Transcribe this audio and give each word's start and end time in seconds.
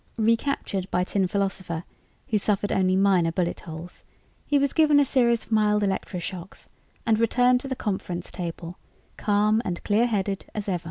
Recaptured 0.17 0.89
by 0.89 1.03
Tin 1.03 1.27
Philosopher, 1.27 1.83
who 2.29 2.39
suffered 2.39 2.71
only 2.71 2.95
minor 2.95 3.31
bullet 3.31 3.59
holes, 3.59 4.03
he 4.47 4.57
was 4.57 4.73
given 4.73 4.99
a 4.99 5.05
series 5.05 5.45
of 5.45 5.51
mild 5.51 5.83
electroshocks 5.83 6.67
and 7.05 7.19
returned 7.19 7.59
to 7.59 7.67
the 7.67 7.75
conference 7.75 8.31
table, 8.31 8.79
calm 9.15 9.61
and 9.63 9.83
clear 9.83 10.07
headed 10.07 10.47
as 10.55 10.67
ever. 10.67 10.79